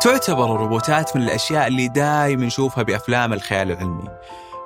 [0.00, 4.08] تعتبر الروبوتات من الأشياء اللي دايما نشوفها بأفلام الخيال العلمي.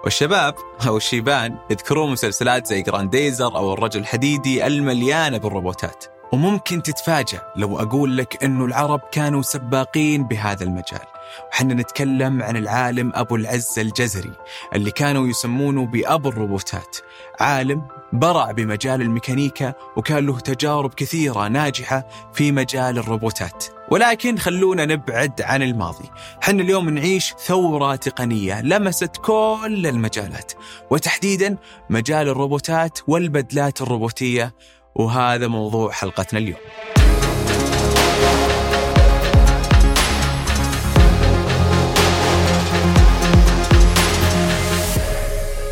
[0.04, 0.54] والشباب
[0.86, 6.04] أو الشيبان يذكرون مسلسلات زي جرانديزر أو الرجل الحديدي المليانة بالروبوتات.
[6.32, 11.07] وممكن تتفاجأ لو أقول لك أنه العرب كانوا سباقين بهذا المجال.
[11.53, 14.32] وحنا نتكلم عن العالم أبو العز الجزري
[14.75, 16.96] اللي كانوا يسمونه بأبو الروبوتات.
[17.41, 17.82] عالم
[18.12, 23.64] برع بمجال الميكانيكا وكان له تجارب كثيرة ناجحة في مجال الروبوتات.
[23.90, 26.11] ولكن خلونا نبعد عن الماضي.
[26.43, 30.53] حنا اليوم نعيش ثورة تقنية لمست كل المجالات.
[30.90, 31.57] وتحديدا
[31.90, 34.55] مجال الروبوتات والبدلات الروبوتية.
[34.95, 36.59] وهذا موضوع حلقتنا اليوم.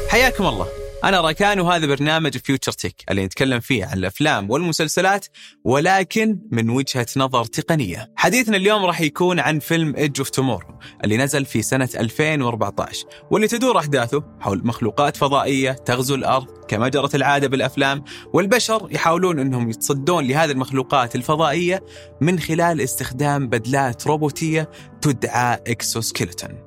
[0.08, 0.85] حياكم الله.
[1.06, 5.26] أنا راكان وهذا برنامج فيوتشر تيك اللي نتكلم فيه عن الأفلام والمسلسلات
[5.64, 8.12] ولكن من وجهة نظر تقنية.
[8.16, 13.48] حديثنا اليوم راح يكون عن فيلم Edge of Tomorrow اللي نزل في سنة 2014 واللي
[13.48, 20.24] تدور أحداثه حول مخلوقات فضائية تغزو الأرض كما جرت العادة بالأفلام والبشر يحاولون أنهم يتصدون
[20.24, 21.84] لهذه المخلوقات الفضائية
[22.20, 24.70] من خلال استخدام بدلات روبوتية
[25.02, 26.65] تدعى exoskeleton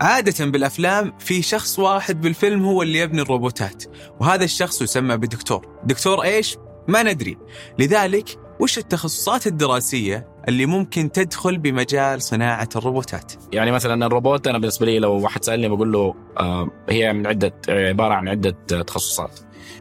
[0.00, 3.84] عادة بالأفلام في شخص واحد بالفيلم هو اللي يبني الروبوتات
[4.20, 5.66] وهذا الشخص يسمى بدكتور.
[5.84, 6.56] دكتور إيش؟
[6.88, 7.38] ما ندري.
[7.78, 14.86] لذلك وش التخصصات الدراسية اللي ممكن تدخل بمجال صناعة الروبوتات؟ يعني مثلا الروبوت أنا بالنسبة
[14.86, 18.50] لي لو واحد سألني بقول له آه هي من عدة عبارة عن عدة
[18.82, 19.40] تخصصات.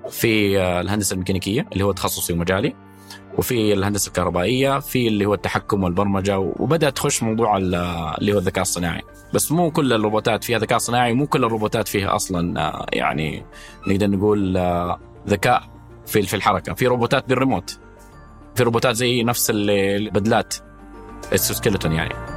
[0.09, 2.75] في آه الهندسة الميكانيكية اللي هو تخصصي ومجالي.
[3.37, 9.01] وفي الهندسة الكهربائية في اللي هو التحكم والبرمجة وبدأت تخش موضوع اللي هو الذكاء الصناعي.
[9.33, 13.45] بس مو كل الروبوتات فيها ذكاء صناعي ومو كل الروبوتات فيها أصلا آه، يعني
[13.87, 15.63] نقدر نقول آه، ذكاء
[16.05, 16.73] في في الحركة.
[16.73, 17.79] في روبوتات بالريموت.
[18.55, 20.53] في روبوتات زي نفس البدلات
[21.33, 22.32] ال skeleton يعني.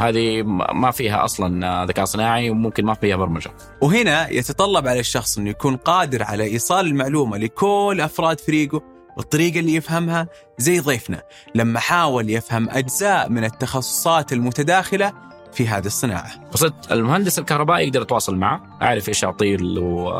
[0.00, 3.50] هذه ما فيها أصلا ذكاء صناعي وممكن ما فيها برمجة.
[3.80, 8.82] وهنا يتطلب على الشخص إنه يكون قادر على إيصال المعلومة لكل أفراد فريقه
[9.16, 10.28] بالطريقة اللي يفهمها
[10.58, 11.22] زي ضيفنا.
[11.54, 15.12] لما حاول يفهم أجزاء من التخصصات المتداخلة
[15.52, 16.30] في هذه الصناعة.
[16.52, 20.12] قصدت المهندس الكهربائي يقدر يتواصل معه أعرف إيش أعطيه له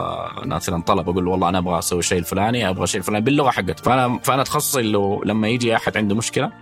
[0.44, 3.82] مثلا طلب أقول له والله أنا أبغى أسوي الشيء الفلاني أبغى الشيء الفلاني باللغة حقته
[3.82, 4.82] فأنا فأنا تخصصي
[5.24, 6.52] لما يجي أحد عنده مشكلة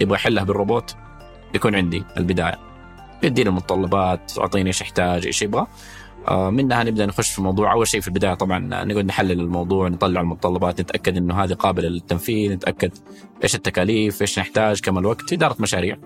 [0.00, 0.96] يبغى يحلها بالروبوت.
[1.54, 2.58] يكون عندي البداية.
[3.22, 5.66] يديني المتطلبات اعطيني إيش احتاج إيش يبغى.
[6.28, 10.20] آه، منها نبدأ نخش في الموضوع أول شيء في البداية طبعا نقعد نحلل الموضوع نطلع
[10.20, 12.90] المتطلبات نتأكد إنه هذه قابلة للتنفيذ نتأكد
[13.42, 15.96] إيش التكاليف إيش نحتاج كم الوقت إدارة مشاريع.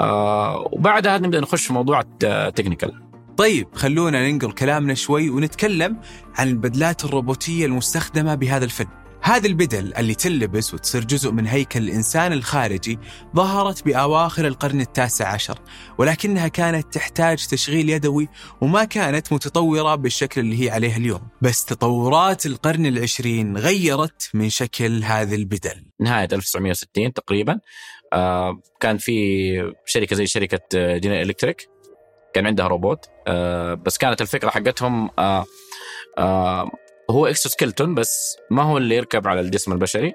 [0.00, 3.02] آه وبعدها نبدأ نخش في موضوع التكنيكال
[3.36, 5.96] طيب خلونا ننقل كلامنا شوي ونتكلم
[6.38, 8.90] عن البدلات الروبوتية المستخدمة بهذا الفيلم
[9.24, 12.98] هذه البدل اللي تلبس وتصير جزء من هيكل الإنسان الخارجي
[13.36, 15.58] ظهرت بأواخر القرن التاسع عشر
[15.98, 18.28] ولكنها كانت تحتاج تشغيل يدوي
[18.60, 21.28] وما كانت متطورة بالشكل اللي هي عليه اليوم.
[21.42, 25.84] بس تطورات القرن العشرين غيرت من شكل هذه البدل.
[26.00, 27.60] نهاية 1960 تقريبا
[28.12, 30.60] آه كان في شركة زي شركة
[30.96, 31.68] General Electric
[32.34, 35.44] كان عندها روبوت آه بس كانت الفكرة حقتهم آه
[36.18, 36.70] آه
[37.12, 40.14] هو exoskeleton بس ما هو اللي يركب على الجسم البشري.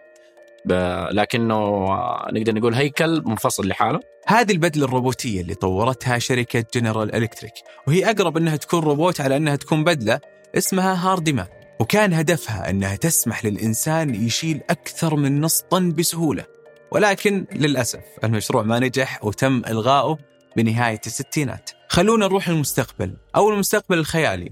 [1.11, 1.85] لكنه
[2.31, 3.99] نقدر نقول هيكل منفصل لحاله.
[4.27, 7.53] هذه البدلة الروبوتية اللي طورتها شركة General Electric
[7.87, 10.19] وهي أقرب أنها تكون روبوت على أنها تكون بدلة
[10.57, 11.47] اسمها Hardiman
[11.79, 16.45] وكان هدفها أنها تسمح للإنسان يشيل أكثر من نص طن بسهولة.
[16.91, 20.17] ولكن للأسف المشروع ما نجح وتم إلغائه
[20.57, 21.69] بنهاية الستينات.
[21.87, 24.51] خلونا نروح للمستقبل أو المستقبل الخيالي.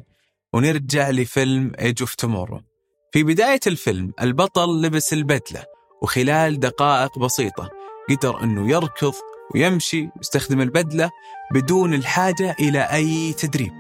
[0.54, 2.62] ونرجع لفيلم Edge of Tomorrow
[3.12, 5.64] في بداية الفيلم البطل لبس البدلة
[6.02, 7.70] وخلال دقائق بسيطة
[8.10, 9.14] قدر أنه يركض
[9.56, 11.10] ويمشي ويستخدم البدلة
[11.54, 13.74] بدون الحاجة إلى أي تدريب.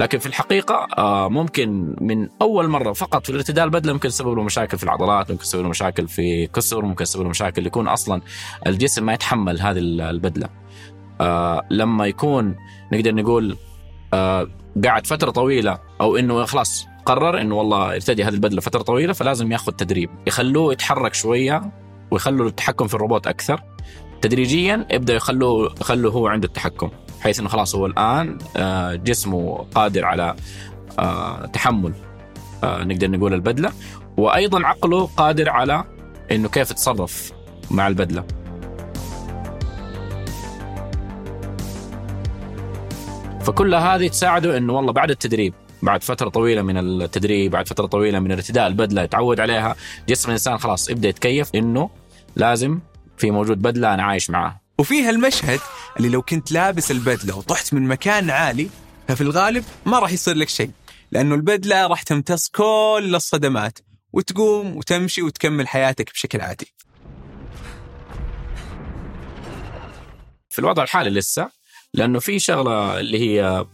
[0.00, 4.42] لكن في الحقيقة آه، ممكن من أول مرة فقط في الارتداء البدلة ممكن تسبب له
[4.42, 8.22] مشاكل في العضلات ممكن تسبب له مشاكل في كسر ممكن تسبب له مشاكل يكون أصلا
[8.66, 10.48] الجسم ما يتحمل هذه البدلة.
[11.20, 12.56] آه، لما يكون
[12.92, 13.56] نقدر نقول
[14.14, 14.48] آه،
[14.84, 19.52] قاعد فترة طويلة أو إنه خلاص قرر إنه والله يرتدي هذه البدلة فترة طويلة فلازم
[19.52, 20.10] ياخذ تدريب.
[20.26, 21.72] يخلوه يتحرك شوية
[22.10, 23.62] ويخلوا التحكم في الروبوت أكثر.
[24.22, 26.90] تدريجيا ابداوا يخلوا يخلوا هو عنده التحكم
[27.20, 30.36] بحيث إنه خلاص هو الآن آه، جسمه قادر على
[30.98, 31.92] آه، تحمل
[32.64, 33.72] آه، نقدر نقول البدلة.
[34.16, 35.84] وأيضا عقله قادر على
[36.32, 37.32] إنه كيف يتصرف
[37.70, 38.24] مع البدلة.
[43.40, 48.18] فكل هذه تساعده إنه والله بعد التدريب بعد فترة طويلة من التدريب بعد فترة طويلة
[48.18, 49.76] من ارتداء البدلة يتعود عليها.
[50.08, 51.90] جسم الإنسان خلاص يبدأ يتكيف إنه
[52.36, 52.78] لازم
[53.20, 54.60] في موجود بدلة أنا عايش معاه.
[54.78, 55.60] وفيها المشهد
[55.96, 58.68] اللي لو كنت لابس البدلة وطحت من مكان عالي
[59.08, 60.70] ففي الغالب ما راح يصير لك شيء
[61.12, 63.78] لأنه البدلة راح تمتص كل الصدمات
[64.12, 66.72] وتقوم وتمشي وتكمل حياتك بشكل عادي.
[70.50, 71.50] في الوضع الحالي لسه
[71.94, 73.64] لأنه في شغلة اللي هي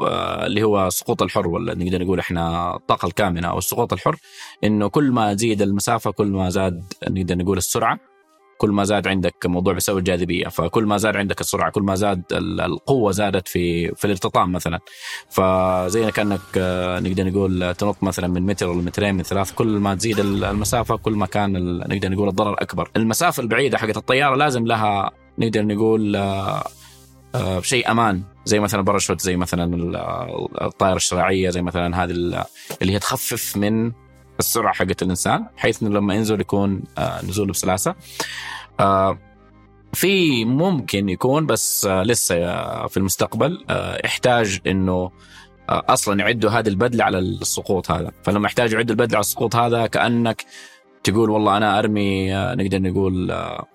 [0.00, 4.16] آه، اللي هو سقوط الحر ولا نقدر نقول إحنا الطاقة الكامنة أو السقوط الحر
[4.64, 7.98] إنه كل ما تزيد المسافة كل ما زاد نقدر نقول السرعة.
[8.58, 12.22] كل ما زاد عندك موضوع بيسوي الجاذبية فكل ما زاد عندك السرعة كل ما زاد
[12.32, 14.78] القوة زادت في في الارتطام مثلا.
[15.30, 19.94] فزي كأنك آه، نقدر نقول تنط مثلا من متر ولا مترين من ثلاث كل ما
[19.94, 22.90] تزيد المسافة كل ما كان نقدر نقول الضرر أكبر.
[22.96, 26.64] المسافة البعيدة حقت الطيارة لازم لها نقدر نقول آه،
[27.34, 28.22] آه، شيء أمان.
[28.44, 29.64] زي مثلا باراشوت زي مثلا
[30.62, 33.92] الطائرة الشراعية زي مثلا هذه اللي هي تخفف من
[34.38, 37.94] السرعة حقت الإنسان بحيث إنه لما ينزل يكون آه، نزوله بسلاسة.
[39.92, 42.36] في ممكن يكون بس لسه
[42.86, 43.64] في المستقبل
[44.04, 45.10] يحتاج إنه
[45.68, 50.44] أصلا يعدوا هذه البدلة على السقوط هذا فلما يحتاجوا يعدوا البدلة على السقوط هذا كأنك
[51.04, 53.66] تقول والله أنا أرمي نقدر نقول آه،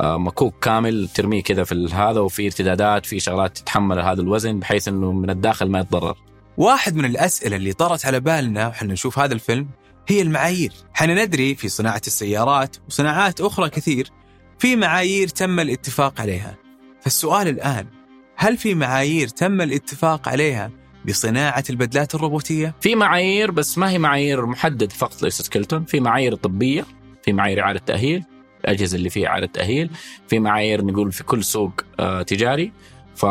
[0.00, 5.12] مكوك كامل ترميه كذا في هذا وفي ارتدادات في شغلات تتحمل هذا الوزن بحيث إنه
[5.12, 6.16] من الداخل ما يتضرر.
[6.56, 9.68] واحد من الأسئلة اللي طرت على بالنا وحنا نشوف هذا الفيلم
[10.08, 14.10] هي المعايير، حنا ندري في صناعة السيارات وصناعات أخرى كثير
[14.58, 16.56] في معايير تم الاتفاق عليها.
[17.00, 17.86] فالسؤال الآن
[18.36, 20.70] هل في معايير تم الاتفاق عليها
[21.08, 26.86] بصناعة البدلات الروبوتية؟ في معايير بس ما هي معايير محدد فقط لإكسسكيلتون، في معايير طبية،
[27.22, 28.24] في معايير إعادة تأهيل،
[28.64, 29.90] الأجهزة اللي فيها إعادة تأهيل
[30.28, 32.72] في معايير نقول في كل سوق آه تجاري
[33.14, 33.26] ف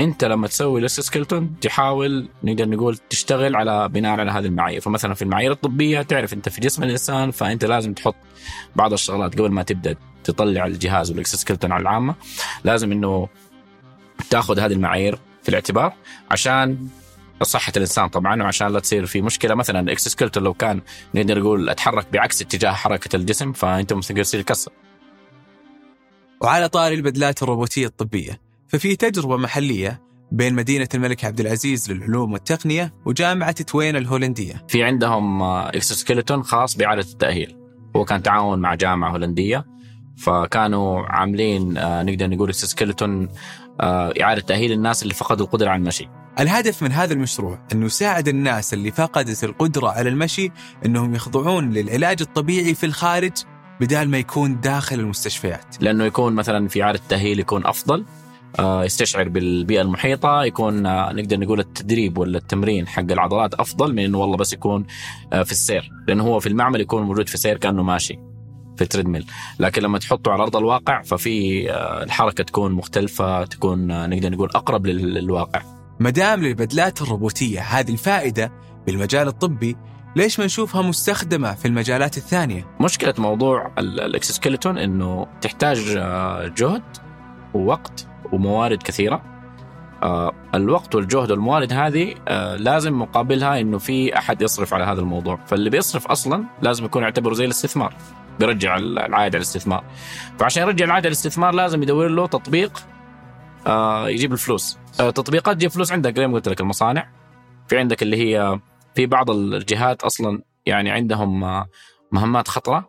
[0.00, 4.80] انت لما تسوي skeleton تحاول نقدر نقول تشتغل على بناء على هذه المعايير.
[4.80, 8.14] فمثلا في المعايير الطبية تعرف أنت في جسم الإنسان فأنت لازم تحط
[8.76, 12.14] بعض الشغلات قبل ما تبدأ تطلع الجهاز وال exoskeleton على العامة.
[12.64, 13.28] لازم إنه
[14.30, 15.92] تأخذ هذه المعايير في الاعتبار
[16.30, 16.88] عشان
[17.42, 19.54] صحة الإنسان طبعا وعشان لا تصير في مشكلة.
[19.54, 20.80] مثلا ال exoskeleton لو كان
[21.14, 24.72] نقدر نقول أتحرك بعكس اتجاه حركة الجسم فأنت ممكن يصير يكسر
[26.40, 28.49] وعلى طاري البدلات الروبوتية الطبية.
[28.70, 30.02] ففي تجربة محلية
[30.32, 34.64] بين مدينة الملك عبد العزيز للعلوم والتقنية وجامعة توينتي الهولندية.
[34.68, 37.56] في عندهم exoskeleton خاص بإعادة التأهيل.
[37.96, 39.66] هو كان تعاون مع جامعة هولندية
[40.16, 43.28] فكانوا عاملين آه، نقدر نقول exoskeleton
[43.80, 46.08] آه، إعادة تأهيل الناس اللي فقدوا القدرة على المشي.
[46.40, 50.50] الهدف من هذا المشروع أنه يساعد الناس اللي فقدت القدرة على المشي
[50.86, 53.32] أنهم يخضعون للعلاج الطبيعي في الخارج
[53.80, 55.76] بدال ما يكون داخل المستشفيات.
[55.80, 58.04] لأنه يكون مثلا في إعادة تأهيل يكون أفضل آه،
[58.58, 64.18] يستشعر بالبيئة المحيطة يكون آه، نقدر نقول التدريب ولا التمرين حق العضلات أفضل من أنه
[64.18, 64.86] والله بس يكون
[65.32, 65.90] آه، في السير.
[66.08, 68.18] لأنه هو في المعمل يكون موجود في سير كأنه ماشي
[68.76, 69.26] في التريدميل
[69.58, 71.70] لكن لما تحطه على أرض الواقع ففي
[72.02, 75.62] الحركة تكون مختلفة تكون نقدر نقول أقرب للواقع.
[76.00, 78.52] ما دام للبدلات الروبوتية هذه الفائدة
[78.86, 79.76] بالمجال الطبي
[80.16, 86.82] ليش ما نشوفها مستخدمة في المجالات الثانية؟ مشكلة موضوع الاكسسكيلتون إنه تحتاج آه، جهد
[87.54, 89.22] ووقت وموارد كثيرة.
[90.02, 95.36] آه، الوقت والجهد والموارد هذه آه، لازم مقابلها إنه في أحد يصرف على هذا الموضوع،
[95.46, 97.94] فاللي بيصرف أصلا لازم يكون يعتبره زي الاستثمار
[98.38, 99.84] بيرجع العائد على الاستثمار.
[100.38, 102.82] فعشان يرجع العائد على الاستثمار لازم يدور له تطبيق
[104.06, 104.78] يجيب الفلوس.
[105.00, 107.08] آه، تطبيقات تجيب فلوس عندك زي ما قلت لك المصانع.
[107.68, 108.60] في عندك اللي هي
[108.94, 111.68] في بعض الجهات أصلا يعني عندهم آه،
[112.12, 112.88] مهمات خطرة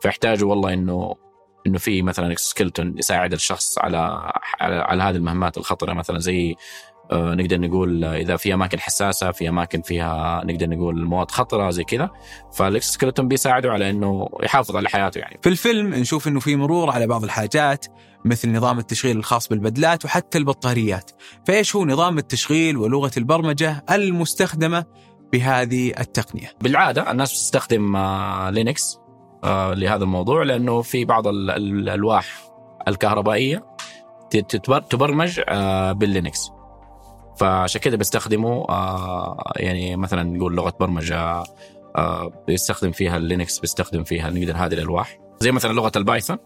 [0.00, 1.14] فيحتاجوا والله إنه
[1.66, 4.30] إنه في مثلا skeleton يساعد الشخص على
[4.60, 5.92] على, على هذه المهمات الخطرة.
[5.92, 6.56] مثلا زي
[7.12, 11.84] آه، نقدر نقول إذا في أماكن حساسة في أماكن فيها نقدر نقول مواد خطرة زي
[11.84, 12.10] كذا.
[12.54, 15.38] فال exoskeleton بيساعده على إنه يحافظ على حياته يعني.
[15.42, 17.86] في الفيلم نشوف إنه في مرور على بعض الحاجات
[18.24, 21.10] مثل نظام التشغيل الخاص بالبدلات وحتى البطاريات.
[21.46, 24.84] فإيش هو نظام التشغيل ولغة البرمجة المستخدمة
[25.32, 27.96] بهذه التقنية؟ بالعادة الناس تستخدم
[28.48, 29.05] Linux آه،
[29.46, 32.26] لهذا الموضوع لأنه في بعض الألواح
[32.88, 33.64] الكهربائية
[34.90, 36.50] تبرمج آه، بال Linux.
[37.36, 41.42] فعشان كده بيستخدموا آه يعني مثلا نقول لغة برمجة
[41.96, 45.18] آه بيستخدم فيها ال Linux بيستخدم فيها نقدر هذه الألواح.
[45.40, 46.38] زي مثلا لغة ال Python.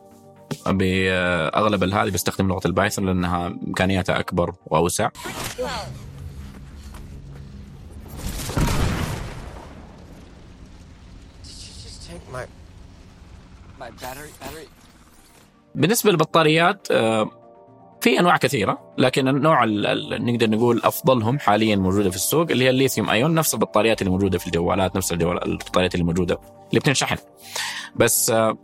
[0.66, 5.08] باغلب هذه بيستخدم لغة ال Python لأنها إمكانياتها أكبر وأوسع.
[15.74, 17.30] بالنسبة للبطاريات آه
[18.00, 22.64] في أنواع كثيرة لكن النوع ال- ال- نقدر نقول أفضلهم حاليا موجودة في السوق اللي
[22.64, 27.16] هي الليثيوم أيون نفس البطاريات اللي موجودة في الجوالات نفس البطاريات اللي موجودة اللي بتنشحن.
[27.96, 28.58] بس آه،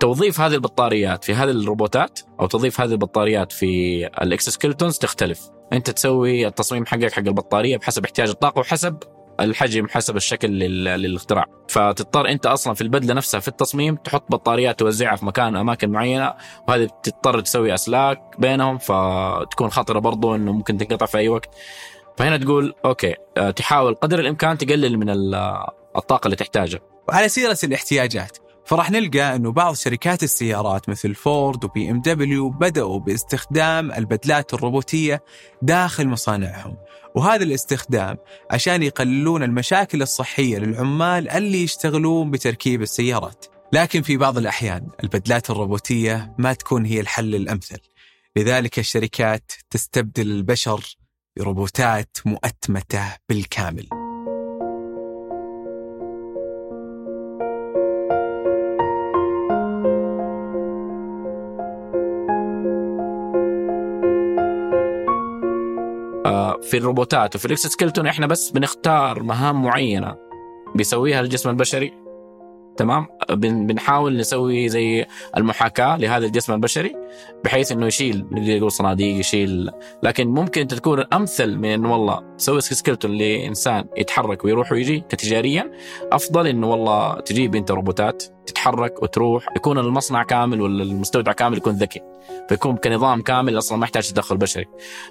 [0.00, 5.50] توظيف هذه البطاريات في هذه الروبوتات أو توظيف هذه البطاريات في ال exoskeletons تختلف.
[5.72, 8.96] أنت تسوي التصميم حقك حق البطارية بحسب احتياج الطاقة وحسب
[9.40, 11.44] الحجم حسب الشكل لل- للاختراع.
[11.68, 16.34] فتضطر انت أصلا في البدلة نفسها في التصميم تحط بطاريات توزعها في مكان أماكن معينة
[16.68, 21.48] وهذه بتضطر تسوي أسلاك بينهم فتكون خطره برضو إنه ممكن تنقطع في أي وقت.
[22.16, 25.64] فهنا تقول okay آه، تحاول قدر الإمكان تقلل من ال-
[25.96, 26.80] الطاقة اللي تحتاجها.
[27.08, 28.38] وعلى سيرة الاحتياجات.
[28.70, 35.24] فراح نلقى أنه بعض شركات السيارات مثل فورد وبي إم دبليو بدأوا باستخدام البدلات الروبوتية
[35.62, 36.76] داخل مصانعهم.
[37.14, 38.16] وهذا الاستخدام
[38.50, 43.46] عشان يقللون المشاكل الصحية للعمال اللي يشتغلون بتركيب السيارات.
[43.72, 47.78] لكن في بعض الأحيان البدلات الروبوتية ما تكون هي الحل الأمثل.
[48.36, 50.96] لذلك الشركات تستبدل البشر
[51.38, 53.99] بروبوتات مؤتمتة بالكامل.
[66.62, 67.36] في الروبوتات.
[67.36, 70.16] وفي ال exoskeleton إحنا بس بنختار مهام معينة.
[70.74, 71.92] بيسويها الجسم البشري.
[72.76, 76.96] تمام؟ بن- بنحاول نسوي زي المحاكاة لهذا الجسم البشري
[77.44, 79.70] بحيث إنه يشيل نقدر نقول صناديق يشيل.
[80.02, 85.70] لكن ممكن تكون الامثل من إنه والله تسوي skeleton لإنسان يتحرك ويروح ويجي كتجاريا
[86.12, 91.72] أفضل إنه والله تجيب أنت روبوتات تتحرك وتروح يكون المصنع كامل ولا المستودع كامل يكون
[91.72, 92.00] ذكي.
[92.48, 94.66] فيكون كنظام كامل أصلا ما يحتاج تدخل بشري.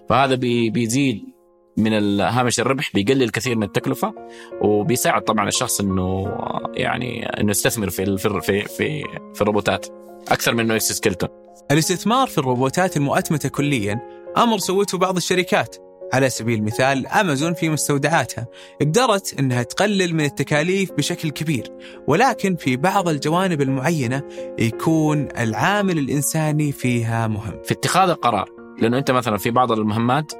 [0.10, 1.39] فهذا بي بيزيد
[1.80, 4.14] من هامش الربح بيقلل الكثير من التكلفة
[4.62, 6.38] وبيساعد طبعا الشخص إنه
[6.74, 9.88] يعني إنه يستثمر في في في في, في الروبوتات
[10.28, 11.30] أكثر من إنه اكسسكيلتون
[11.72, 14.00] الاستثمار في الروبوتات المؤتمتة كليا
[14.38, 15.90] أمر سوته بعض الشركات.
[16.14, 18.48] على سبيل المثال أمازون في مستودعاتها
[18.82, 21.72] قدرت أنها تقلل من التكاليف بشكل كبير
[22.08, 24.24] ولكن في بعض الجوانب المعينة
[24.60, 27.62] يكون العامل الإنساني فيها مهم.
[27.64, 28.50] في اتخاذ القرار
[28.82, 30.32] لأنه أنت مثلا في بعض المهمات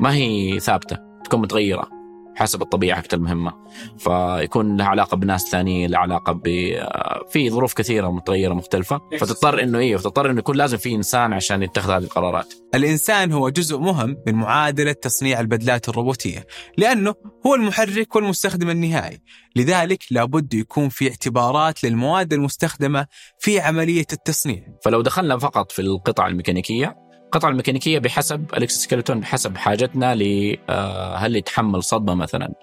[0.00, 2.04] ما هي ثابتة تكون متغيرة
[2.36, 3.52] حسب الطبيعة حقت المهمه
[3.98, 6.44] فيكون لها علاقة بناس ثانيين لها علاقة ب
[7.30, 9.00] في ظروف كثيرة متغيرة مختلفة.
[9.18, 12.54] فتضطر إنه إيه فتضطر إنه يكون لازم في إنسان عشان يتخذ هذه القرارات.
[12.74, 16.46] الإنسان هو جزء مهم من معادلة تصنيع البدلات الروبوتية
[16.78, 17.14] لأنه
[17.46, 19.20] هو المحرك والمستخدم النهائي.
[19.56, 23.06] لذلك لابد يكون في اعتبارات للمواد المستخدمة
[23.38, 24.62] في عملية التصنيع.
[24.84, 27.03] فلو دخلنا فقط في القطع الميكانيكية
[27.34, 32.54] القطع الميكانيكية بحسب الاكسسكيلتون بحسب حاجتنا ل آه، هل يتحمل صدمة مثلا؟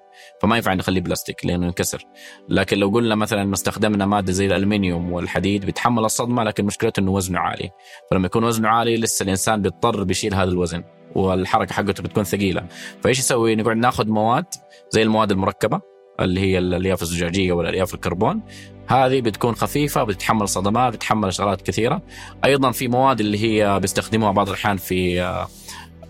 [0.42, 2.06] فما ينفع نخليه بلاستيك لأنه ينكسر.
[2.50, 7.40] لكن لو قلنا مثلا استخدمنا مادة زي الألمنيوم والحديد بيتحمل الصدمة لكن مشكلته إنه وزنه
[7.40, 7.70] عالي.
[8.12, 10.84] فلما يكون وزنه عالي لسه الإنسان بيضطر بيشيل هذا الوزن
[11.16, 12.66] والحركة حقته بتكون ثقيلة.
[13.04, 14.46] فإيش يسوي؟ نقعد ناخذ مواد
[14.90, 15.82] زي المواد المركبة
[16.20, 18.42] اللي هي الألياف الزجاجية والألياف الكربون.
[18.92, 22.02] هذه بتكون خفيفة بتتحمل صدمات بتتحمل شغلات كثيرة.
[22.46, 25.48] أيضا في مواد اللي هي بيستخدموها بعض الأحيان في آه،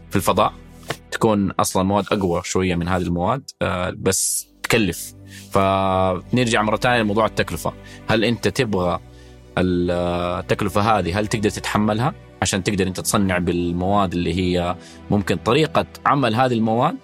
[0.10, 0.54] في الفضاء.
[1.12, 5.14] تكون أصلا مواد أقوى شوية من هذه المواد آه، بس تكلف.
[5.52, 7.74] فنرجع مرة ثانية لموضوع التكلفة.
[8.10, 9.00] هل أنت تبغى
[9.58, 14.76] التكلفة هذه هل تقدر تتحملها؟ عشان تقدر أنت تصنع بالمواد اللي هي
[15.12, 16.98] ممكن طريقة عمل هذه المواد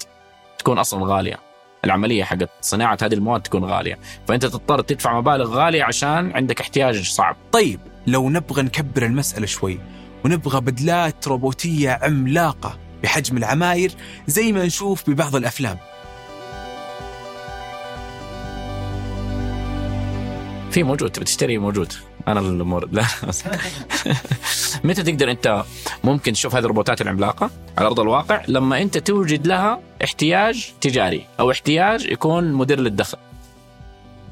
[0.59, 1.46] تكون أصلا غالية.
[1.85, 3.99] العملية حقت صناعة هذه المواد تكون غالية.
[4.27, 7.35] فأنت تضطر تدفع مبالغ غالية عشان عندك احتياج صعب.
[7.51, 9.79] طيب لو نبغى نكبر المسألة شوي
[10.25, 13.91] ونبغى بدلات روبوتية عملاقة بحجم العماير
[14.27, 15.77] زي ما نشوف ببعض الأفلام.
[20.71, 21.93] في موجود تبي تشتري موجود.
[22.27, 23.05] أنا المورد لا.
[24.83, 25.63] متى تقدر أنت
[26.03, 31.51] ممكن تشوف هذه الروبوتات العملاقة على أرض الواقع؟ لما أنت توجد لها احتياج تجاري أو
[31.51, 33.17] احتياج يكون مدير للدخل.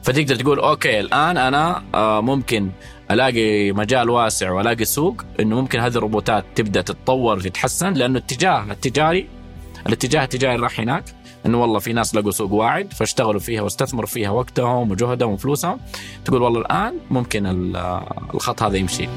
[0.03, 2.69] فتقدر تقول أوكي الآن أنا آه، ممكن
[3.11, 9.27] ألاقي مجال واسع وألاقي سوق إنه ممكن هذه الروبوتات تبدأ تتطور وتتحسن لأنه الاتجاه التجاري
[9.87, 11.03] الاتجاه التجاري راح هناك
[11.45, 15.79] إنه والله في ناس لقوا سوق واعد فاشتغلوا فيها واستثمروا فيها وقتهم وجهدهم وفلوسهم.
[16.25, 18.01] تقول والله الآن ممكن ال-
[18.33, 19.07] الخط هذا يمشي.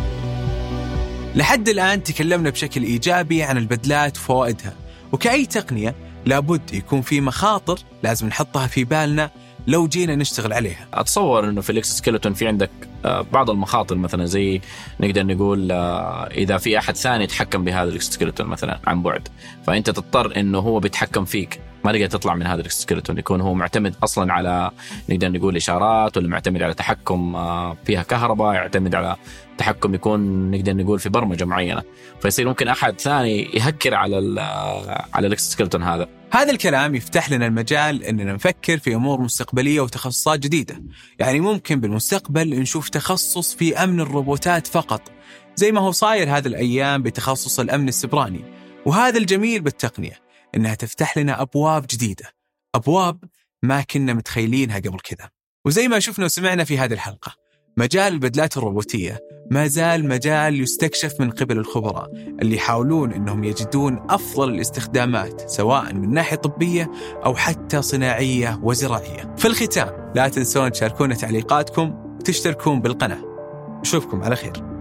[1.35, 4.73] لحد الآن تكلمنا بشكل إيجابي عن البدلات وفوائدها
[5.13, 5.95] وكأي تقنية
[6.29, 9.31] لابد يكون في مخاطر لازم نحطها في بالنا
[9.67, 10.87] لو جينا نشتغل عليها.
[10.95, 12.71] أتصور إنه في ال exoskeleton في عندك
[13.05, 14.61] آه، بعض المخاطر مثلا زي
[15.01, 19.29] نقدر نقول آه، إذا في أحد ثاني يتحكم بهذا ال exoskeleton مثلا عن بعد
[19.67, 21.61] فأنت تضطر إنه هو بيتحكم فيك.
[21.89, 24.71] ما تقدر تطلع من هذا ال exoskeleton يكون هو معتمد أصلا على
[25.09, 29.17] نقدر نقول إشارات ولا معتمد على تحكم آه، فيها كهرباء يعتمد على
[29.53, 31.83] التحكم يكون نقدر نقول في برمجة معينة.
[32.23, 34.39] فيصير ممكن أحد ثاني يهكر على ال
[35.15, 36.09] على الاكسسكلتون هذا.
[36.33, 40.83] هذا الكلام يفتح لنا المجال إننا نفكر في أمور مستقبلية وتخصصات جديدة،
[41.19, 45.03] يعني ممكن بالمستقبل نشوف تخصص في أمن الروبوتات فقط،
[45.57, 48.41] زي ما هو صاير هذه الأيام بتخصص الأمن السبراني،
[48.87, 50.28] وهذا الجميل بالتقنية.
[50.55, 52.25] إنها تفتح لنا أبواب جديدة،
[52.75, 53.25] أبواب
[53.63, 55.31] ما كنا متخيلينها قبل كذا.
[55.67, 57.35] وزي ما شفنا وسمعنا في هذه الحلقة،
[57.77, 59.19] مجال البدلات الروبوتية
[59.51, 66.15] ما زال مجال يستكشف من قبل الخبراء اللي يحاولون إنهم يجدون أفضل الاستخدامات سواء من
[66.15, 66.91] ناحية طبية
[67.25, 69.35] أو حتى صناعية وزراعية.
[69.37, 73.25] في الختام لا تنسون تشاركونا تعليقاتكم وتشتركون بالقناة.
[73.81, 74.78] نشوفكم على خير.